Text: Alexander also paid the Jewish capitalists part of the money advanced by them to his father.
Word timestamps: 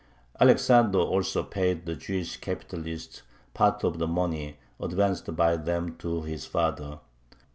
Alexander 0.39 0.97
also 0.97 1.43
paid 1.43 1.85
the 1.85 1.95
Jewish 1.95 2.37
capitalists 2.37 3.21
part 3.53 3.83
of 3.83 3.99
the 3.99 4.07
money 4.07 4.57
advanced 4.79 5.35
by 5.35 5.55
them 5.57 5.95
to 5.97 6.23
his 6.23 6.43
father. 6.47 6.99